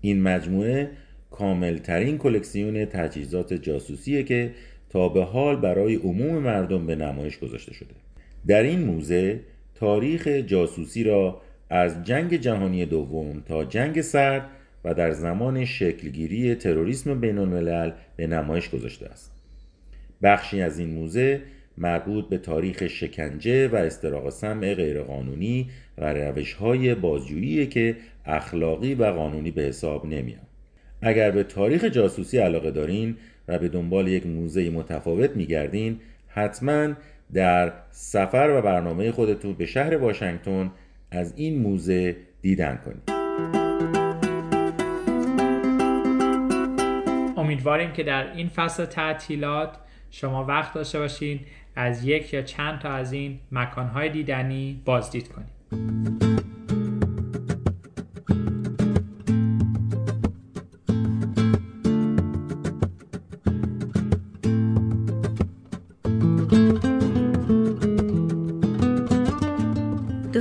این 0.00 0.22
مجموعه 0.22 0.90
کاملترین 1.30 2.18
کلکسیون 2.18 2.84
تجهیزات 2.84 3.54
جاسوسیه 3.54 4.22
که 4.22 4.54
تا 4.88 5.08
به 5.08 5.24
حال 5.24 5.56
برای 5.56 5.94
عموم 5.94 6.38
مردم 6.38 6.86
به 6.86 6.96
نمایش 6.96 7.38
گذاشته 7.38 7.74
شده. 7.74 7.94
در 8.46 8.62
این 8.62 8.80
موزه 8.80 9.40
تاریخ 9.74 10.28
جاسوسی 10.28 11.04
را 11.04 11.40
از 11.70 12.04
جنگ 12.04 12.36
جهانی 12.36 12.86
دوم 12.86 13.40
تا 13.40 13.64
جنگ 13.64 14.00
سرد 14.00 14.46
و 14.84 14.94
در 14.94 15.10
زمان 15.10 15.64
شکلگیری 15.64 16.54
تروریسم 16.54 17.20
بین 17.20 17.38
الملل 17.38 17.92
به 18.16 18.26
نمایش 18.26 18.70
گذاشته 18.70 19.06
است. 19.06 19.32
بخشی 20.22 20.62
از 20.62 20.78
این 20.78 20.90
موزه 20.90 21.42
مربوط 21.78 22.28
به 22.28 22.38
تاریخ 22.38 22.86
شکنجه 22.86 23.68
و 23.68 23.76
استراق 23.76 24.30
سمع 24.30 24.74
غیرقانونی 24.74 25.70
و 25.98 26.12
روش 26.12 26.52
های 26.52 26.94
بازجویی 26.94 27.66
که 27.66 27.96
اخلاقی 28.24 28.94
و 28.94 29.04
قانونی 29.04 29.50
به 29.50 29.62
حساب 29.62 30.06
نمیاد. 30.06 30.48
اگر 31.02 31.30
به 31.30 31.42
تاریخ 31.42 31.84
جاسوسی 31.84 32.38
علاقه 32.38 32.70
دارین 32.70 33.16
و 33.48 33.58
به 33.58 33.68
دنبال 33.68 34.08
یک 34.08 34.26
موزه 34.26 34.70
متفاوت 34.70 35.36
میگردین 35.36 36.00
حتما 36.28 36.94
در 37.32 37.72
سفر 37.90 38.50
و 38.58 38.62
برنامه 38.62 39.12
خودتون 39.12 39.52
به 39.52 39.66
شهر 39.66 39.96
واشنگتن 39.96 40.70
از 41.10 41.34
این 41.36 41.62
موزه 41.62 42.16
دیدن 42.42 42.80
کنید. 42.84 43.18
امیدواریم 47.36 47.92
که 47.92 48.02
در 48.02 48.32
این 48.32 48.48
فصل 48.48 48.84
تعطیلات 48.84 49.76
شما 50.10 50.44
وقت 50.44 50.74
داشته 50.74 50.98
باشید 50.98 51.46
از 51.76 52.04
یک 52.04 52.34
یا 52.34 52.42
چند 52.42 52.78
تا 52.78 52.90
از 52.90 53.12
این 53.12 53.38
مکانهای 53.52 54.08
دیدنی 54.08 54.82
بازدید 54.84 55.28
کنید. 55.28 56.37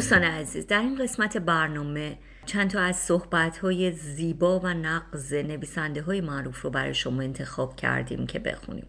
دوستان 0.07 0.23
عزیز 0.23 0.67
در 0.67 0.81
این 0.81 0.95
قسمت 0.95 1.37
برنامه 1.37 2.17
چند 2.45 2.69
تا 2.69 2.79
از 2.79 2.95
صحبت 2.95 3.57
های 3.57 3.91
زیبا 3.91 4.59
و 4.59 4.67
نقض 4.67 5.33
نویسنده 5.33 6.01
های 6.01 6.21
معروف 6.21 6.61
رو 6.61 6.69
برای 6.69 6.93
شما 6.93 7.21
انتخاب 7.21 7.75
کردیم 7.75 8.27
که 8.27 8.39
بخونیم. 8.39 8.85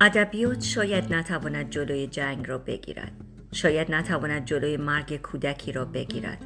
ادبیات 0.00 0.62
شاید 0.62 1.14
نتواند 1.14 1.70
جلوی 1.70 2.06
جنگ 2.06 2.48
را 2.48 2.58
بگیرد 2.58 3.12
شاید 3.52 3.94
نتواند 3.94 4.44
جلوی 4.44 4.76
مرگ 4.76 5.16
کودکی 5.22 5.72
را 5.72 5.84
بگیرد 5.84 6.44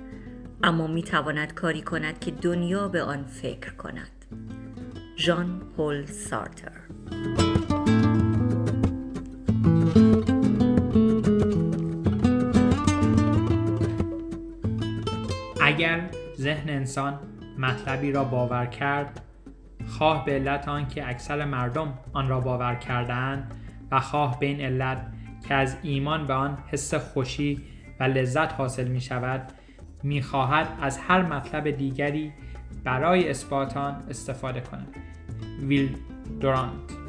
اما 0.62 0.86
می 0.86 1.02
تواند 1.02 1.54
کاری 1.54 1.82
کند 1.82 2.18
که 2.18 2.30
دنیا 2.30 2.88
به 2.88 3.02
آن 3.02 3.24
فکر 3.24 3.70
کند. 3.74 4.24
ژان 5.16 5.62
پل 5.76 6.06
سارتر 6.06 6.72
اگر 15.78 16.00
ذهن 16.36 16.70
انسان 16.70 17.18
مطلبی 17.58 18.12
را 18.12 18.24
باور 18.24 18.66
کرد 18.66 19.20
خواه 19.86 20.24
به 20.24 20.32
علت 20.32 20.68
آن 20.68 20.88
که 20.88 21.08
اکثر 21.08 21.44
مردم 21.44 21.98
آن 22.12 22.28
را 22.28 22.40
باور 22.40 22.74
کردند 22.74 23.54
و 23.90 24.00
خواه 24.00 24.38
به 24.40 24.46
این 24.46 24.60
علت 24.60 25.06
که 25.48 25.54
از 25.54 25.76
ایمان 25.82 26.26
به 26.26 26.34
آن 26.34 26.58
حس 26.66 26.94
خوشی 26.94 27.60
و 28.00 28.04
لذت 28.04 28.52
حاصل 28.52 28.88
می 28.88 29.00
شود 29.00 29.52
می 30.02 30.22
خواهد 30.22 30.68
از 30.80 30.98
هر 30.98 31.22
مطلب 31.22 31.70
دیگری 31.70 32.32
برای 32.84 33.30
اثبات 33.30 33.76
آن 33.76 34.02
استفاده 34.10 34.60
کند. 34.60 34.96
ویل 35.62 35.96
دورانت. 36.40 37.07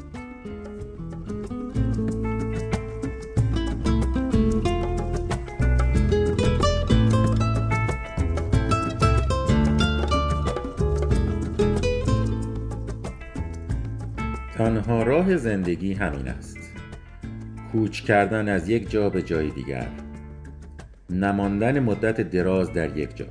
تنها 14.70 15.02
راه 15.02 15.36
زندگی 15.36 15.92
همین 15.92 16.28
است. 16.28 16.58
کوچ 17.72 18.02
کردن 18.02 18.48
از 18.48 18.68
یک 18.68 18.90
جا 18.90 19.10
به 19.10 19.22
جای 19.22 19.50
دیگر. 19.50 19.88
نماندن 21.10 21.80
مدت 21.80 22.20
دراز 22.20 22.72
در 22.72 22.96
یک 22.96 23.16
جا. 23.16 23.26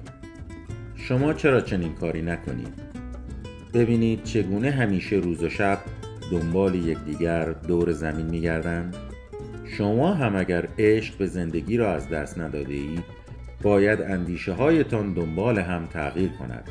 شما 0.96 1.34
چرا 1.34 1.62
چنین 1.62 1.94
کاری 1.94 2.22
نکنید؟ 2.22 2.74
ببینید 3.74 4.24
چگونه 4.24 4.72
همیشه 4.72 5.16
روز 5.16 5.44
و 5.44 5.50
شب 5.50 5.78
دنبال 6.32 6.76
یکدیگر 6.76 7.46
دور 7.52 7.92
زمین 7.92 8.26
میگردند 8.26 8.96
شما 9.66 10.14
هم 10.14 10.36
اگر 10.36 10.68
عشق 10.80 11.18
به 11.18 11.26
زندگی 11.26 11.78
را 11.78 11.94
از 11.94 12.10
دست 12.10 12.40
نداده 12.40 12.74
اید 12.74 13.04
باید 13.62 14.02
اندیشه 14.02 14.54
هایتان 14.54 15.14
دنبال 15.14 15.60
هم 15.60 15.86
تغییر 15.86 16.30
کند. 16.30 16.70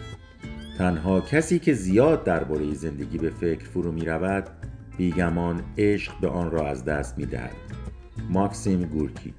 تنها 0.78 1.20
کسی 1.20 1.59
که 1.59 1.72
زیاد 1.72 2.24
درباره 2.24 2.74
زندگی 2.74 3.18
به 3.18 3.31
فکر 3.31 3.64
فرو 3.64 3.92
می 3.92 4.04
رود 4.04 4.57
بیگمان 4.98 5.62
عشق 5.78 6.12
به 6.20 6.28
آن 6.28 6.50
را 6.50 6.68
از 6.68 6.84
دست 6.84 7.18
می 7.18 7.26
دهد 7.26 7.56
ماکسیم 8.28 8.82
گورکی. 8.82 9.34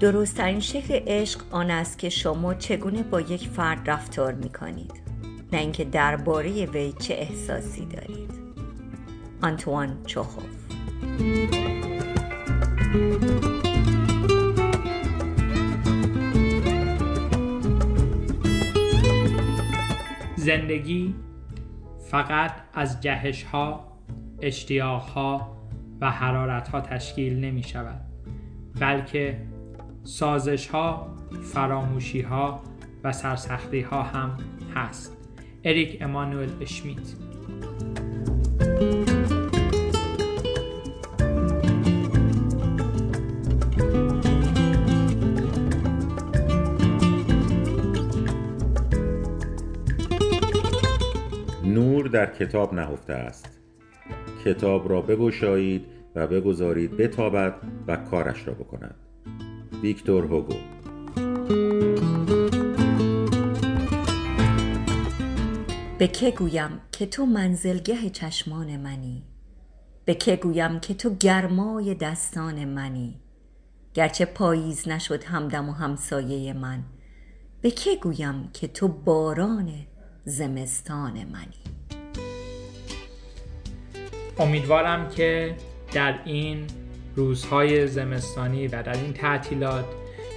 درستترین 0.00 0.60
شکل 0.60 1.00
عشق 1.06 1.40
آن 1.50 1.70
است 1.70 1.98
که 1.98 2.08
شما 2.08 2.54
چگونه 2.54 3.02
با 3.02 3.20
یک 3.20 3.48
فرد 3.48 3.90
رفتار 3.90 4.32
می 4.32 4.48
کنید 4.48 4.92
نه 5.52 5.58
اینکه 5.58 5.84
درباره 5.84 6.66
وی 6.66 6.92
چه 6.92 7.14
احساسی 7.14 7.86
دارید. 7.86 8.30
آنتوان 9.42 9.96
چوخوف. 10.06 10.62
زندگی 20.42 21.14
فقط 22.10 22.52
از 22.74 23.00
جهش 23.00 23.42
ها، 23.42 23.92
اشتیاق 24.40 25.02
ها 25.02 25.56
و 26.00 26.10
حرارت 26.10 26.68
ها 26.68 26.80
تشکیل 26.80 27.40
نمی 27.40 27.62
شود 27.62 28.00
بلکه 28.80 29.38
سازش 30.02 30.66
ها، 30.66 31.16
فراموشی 31.42 32.20
ها 32.20 32.62
و 33.04 33.12
سرسختی 33.12 33.80
ها 33.80 34.02
هم 34.02 34.36
هست. 34.74 35.16
اریک 35.64 36.02
امانوئل 36.02 36.50
اشمیت. 36.60 37.08
در 52.12 52.34
کتاب 52.34 52.74
نهفته 52.74 53.12
است. 53.12 53.48
کتاب 54.44 54.88
را 54.88 55.02
بگشایید 55.02 55.86
و 56.14 56.26
بگذارید 56.26 56.96
بتابد 56.96 57.54
و 57.86 57.96
کارش 57.96 58.48
را 58.48 58.54
بکند. 58.54 58.94
ویکتور 59.82 60.24
هوگو. 60.24 60.54
به 65.98 66.08
که 66.08 66.30
گویم 66.30 66.80
که 66.92 67.06
تو 67.06 67.26
منزلگه 67.26 68.10
چشمان 68.10 68.76
منی؟ 68.76 69.22
به 70.04 70.14
که 70.14 70.36
گویم 70.36 70.80
که 70.80 70.94
تو 70.94 71.14
گرمای 71.20 71.94
دستان 71.94 72.64
منی؟ 72.64 73.20
گرچه 73.94 74.24
پاییز 74.24 74.88
نشد 74.88 75.24
همدم 75.24 75.68
و 75.68 75.72
همسایه 75.72 76.52
من 76.52 76.84
به 77.60 77.70
که 77.70 77.96
گویم 77.96 78.50
که 78.52 78.68
تو 78.68 78.88
باران 78.88 79.72
زمستان 80.24 81.12
منی؟ 81.12 81.81
امیدوارم 84.42 85.08
که 85.08 85.54
در 85.92 86.14
این 86.24 86.66
روزهای 87.16 87.86
زمستانی 87.86 88.66
و 88.66 88.82
در 88.82 88.92
این 88.92 89.12
تعطیلات 89.12 89.84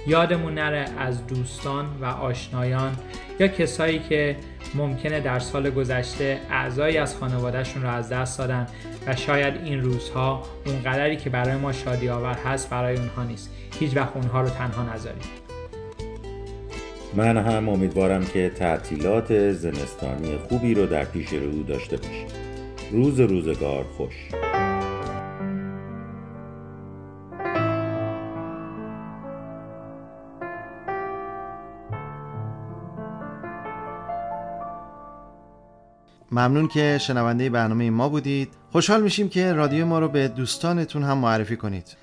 یادمون 0.06 0.54
نره 0.54 0.86
از 0.98 1.26
دوستان 1.26 1.86
و 2.00 2.04
آشنایان 2.04 2.96
یا 3.40 3.48
کسایی 3.48 3.98
که 3.98 4.36
ممکنه 4.74 5.20
در 5.20 5.38
سال 5.38 5.70
گذشته 5.70 6.40
اعضایی 6.50 6.98
از 6.98 7.16
خانوادهشون 7.16 7.82
رو 7.82 7.88
از 7.88 8.08
دست 8.08 8.38
دادن 8.38 8.66
و 9.06 9.16
شاید 9.16 9.54
این 9.64 9.80
روزها 9.80 10.42
اون 10.66 10.82
قدری 10.82 11.16
که 11.16 11.30
برای 11.30 11.56
ما 11.56 11.72
شادی 11.72 12.08
آور 12.08 12.34
هست 12.34 12.70
برای 12.70 12.96
اونها 12.96 13.24
نیست. 13.24 13.50
هیچ 13.80 13.96
وقت 13.96 14.16
اونها 14.16 14.40
رو 14.40 14.48
تنها 14.48 14.94
نذاریم. 14.94 15.22
من 17.14 17.36
هم 17.36 17.68
امیدوارم 17.68 18.24
که 18.24 18.50
تعطیلات 18.58 19.52
زمستانی 19.52 20.36
خوبی 20.48 20.74
رو 20.74 20.86
در 20.86 21.04
پیش 21.04 21.32
رو 21.32 21.62
داشته 21.62 21.96
باشید 21.96 22.25
روز 22.92 23.20
روزگار 23.20 23.84
خوش. 23.96 24.14
ممنون 36.32 36.68
که 36.68 36.98
شنونده 37.00 37.50
برنامه 37.50 37.90
ما 37.90 38.08
بودید. 38.08 38.48
خوشحال 38.72 39.02
میشیم 39.02 39.28
که 39.28 39.52
رادیو 39.52 39.86
ما 39.86 39.98
رو 39.98 40.08
به 40.08 40.28
دوستانتون 40.28 41.02
هم 41.02 41.18
معرفی 41.18 41.56
کنید. 41.56 41.96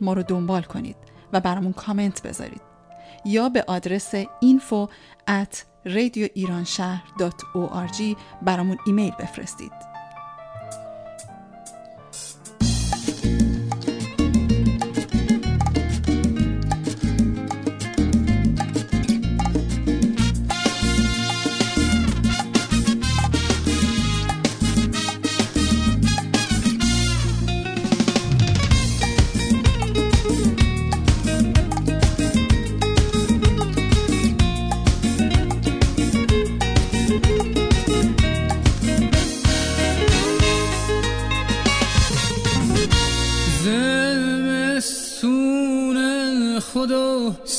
ما 0.00 0.12
رو 0.12 0.22
دنبال 0.22 0.62
کنید 0.62 0.96
و 1.32 1.40
برامون 1.40 1.72
کامنت 1.72 2.22
بذارید. 2.22 2.62
یا 3.24 3.48
به 3.48 3.64
آدرس 3.66 4.14
info 4.24 4.88
radioiranshahr.org 5.86 8.16
برامون 8.42 8.78
ایمیل 8.86 9.10
بفرستید. 9.10 9.95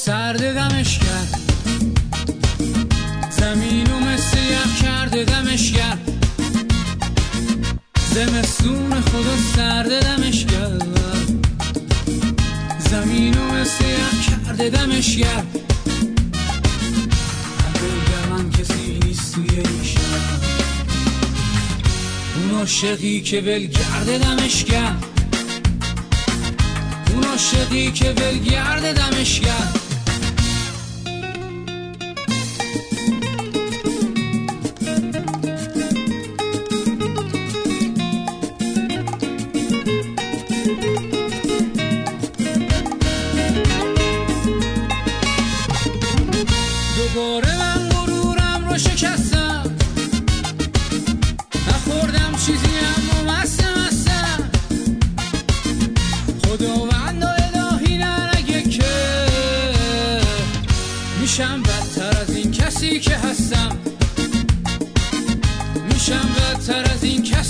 سرد 0.05 0.53
دمش 0.53 0.99
کرد. 0.99 1.39
زمینو 3.29 3.99
مثل 3.99 4.37
یخ 4.37 4.81
کرده 4.81 5.23
دمش 5.23 5.71
کرد. 5.71 5.99
زمستون 8.13 9.01
خدا 9.01 9.37
سرد 9.55 10.03
دمش 10.03 10.45
کرد. 10.45 10.87
زمینو 12.79 13.51
مثل 13.51 13.85
یخ 13.85 14.29
کرده 14.29 14.69
دمش 14.69 15.17
کرد. 15.17 15.47
من 18.29 18.49
کسی 18.49 18.99
اون 22.35 22.59
عاشقی 22.59 23.21
که 23.21 23.41
ولگرد 23.41 24.21
دمش 24.23 24.63
کرد. 24.63 25.03
اون 27.13 27.23
عاشقی 27.23 27.91
که 27.91 28.09
ولگرد 28.11 28.95
دمش 28.95 29.39
کرد. 29.39 29.86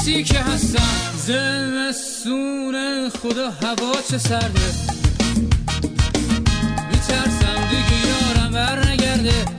کسی 0.08 0.24
که 0.24 0.40
هستم. 0.40 1.18
زمستون 1.18 2.76
خدا 3.10 3.52
هوا 3.52 3.94
چه 4.10 4.18
سرده؟ 4.18 4.72
میترسم 6.92 7.70
دیگه 7.70 8.08
یارم 8.08 8.52
بر 8.52 8.90
نگرده 8.90 9.57